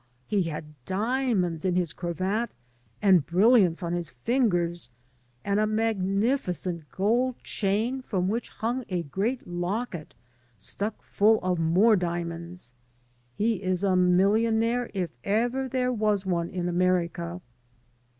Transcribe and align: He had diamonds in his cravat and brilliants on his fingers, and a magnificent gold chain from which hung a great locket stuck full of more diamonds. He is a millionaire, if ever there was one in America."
He 0.25 0.41
had 0.45 0.73
diamonds 0.85 1.63
in 1.63 1.75
his 1.75 1.93
cravat 1.93 2.49
and 3.03 3.23
brilliants 3.23 3.83
on 3.83 3.93
his 3.93 4.09
fingers, 4.09 4.89
and 5.45 5.59
a 5.59 5.67
magnificent 5.67 6.89
gold 6.89 7.37
chain 7.43 8.01
from 8.01 8.27
which 8.27 8.49
hung 8.49 8.83
a 8.89 9.03
great 9.03 9.45
locket 9.45 10.15
stuck 10.57 11.03
full 11.03 11.39
of 11.43 11.59
more 11.59 11.95
diamonds. 11.95 12.73
He 13.35 13.61
is 13.61 13.83
a 13.83 13.95
millionaire, 13.95 14.89
if 14.95 15.11
ever 15.23 15.67
there 15.69 15.93
was 15.93 16.25
one 16.25 16.49
in 16.49 16.67
America." 16.67 17.39